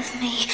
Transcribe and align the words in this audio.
of 0.00 0.18
me. 0.18 0.49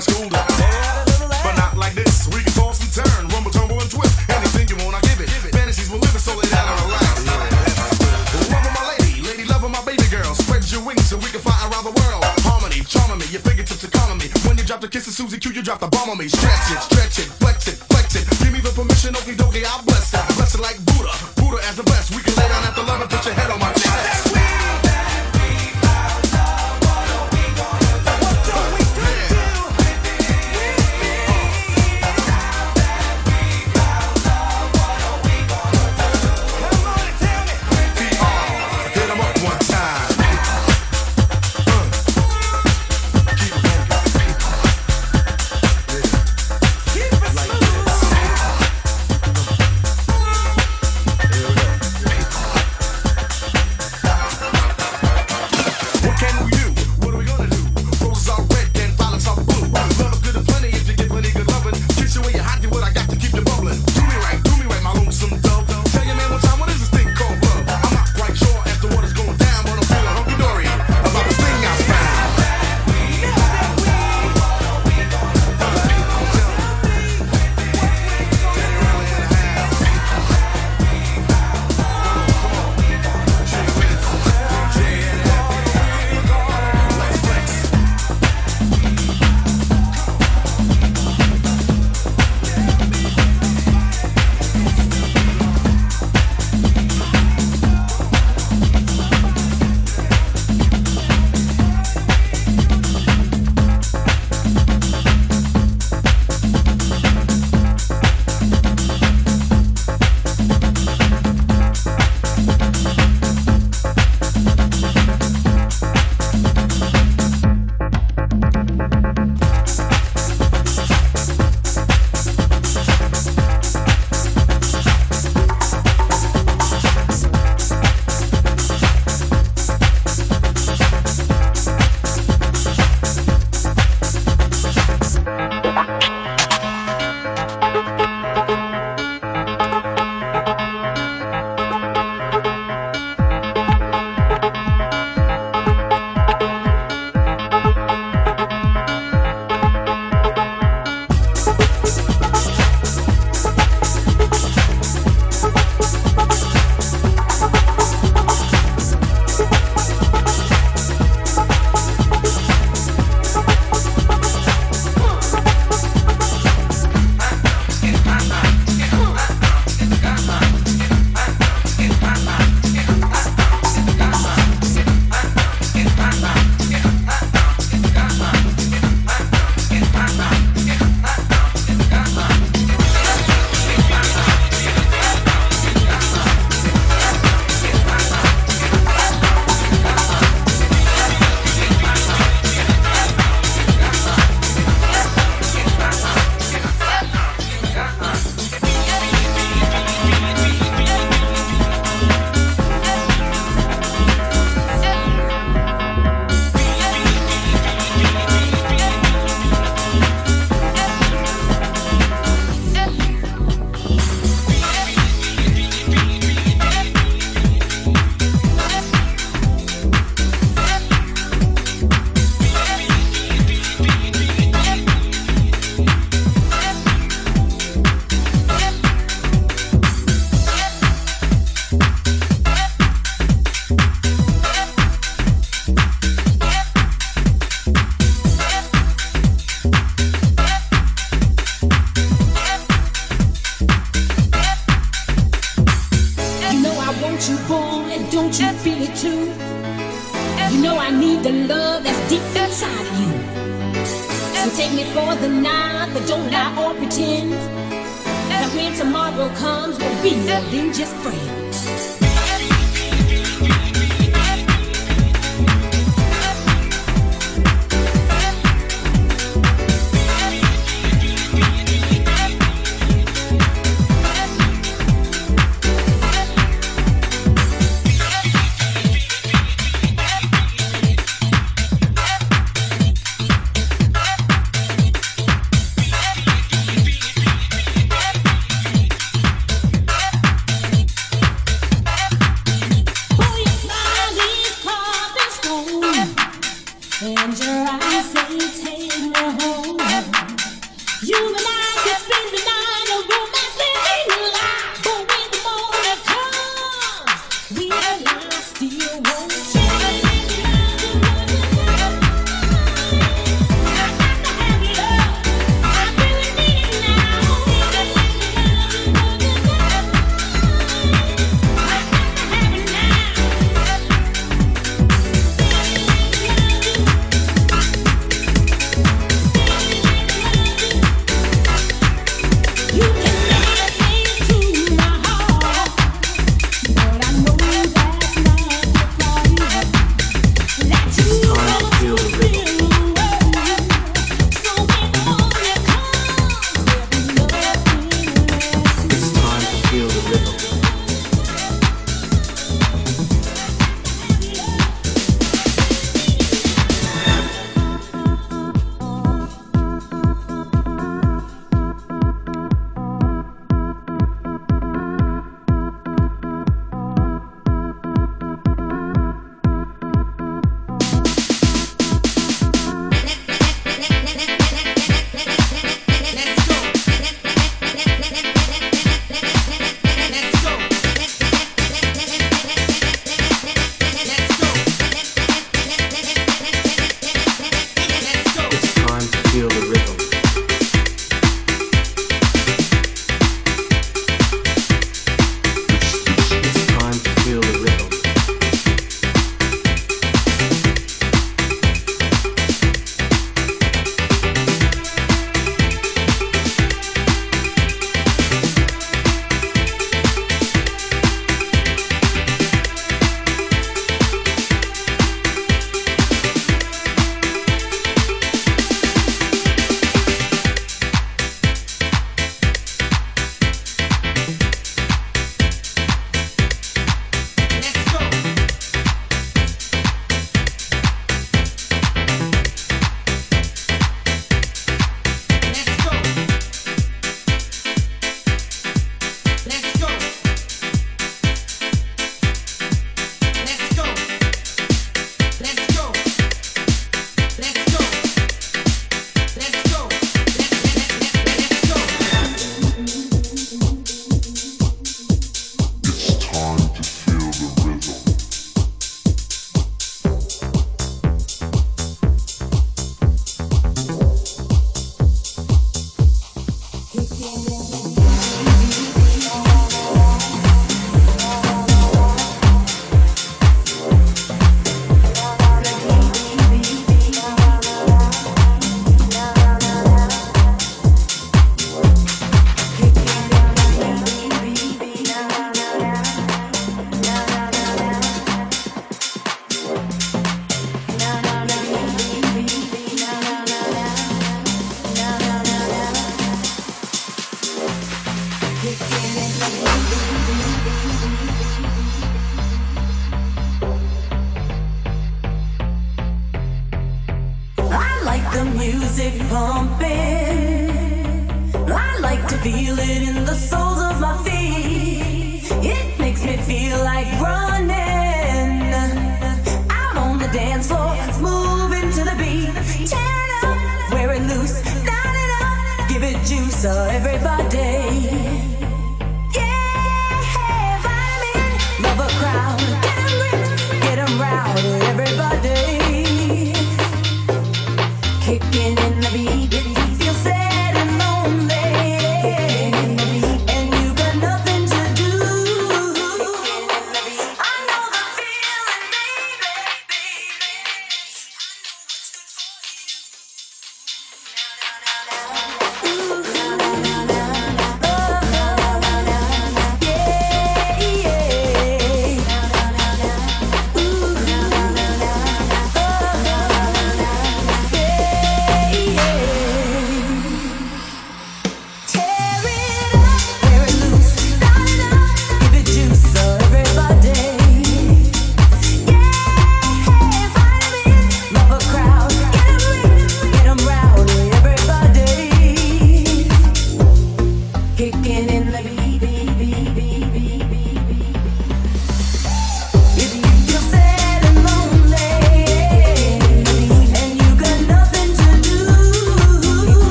Play 0.00 0.14
school 0.14 0.22
and 0.22 0.37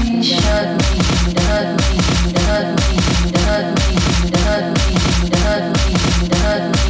Inda, 4.43 6.83